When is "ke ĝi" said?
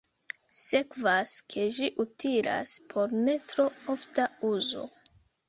1.55-1.89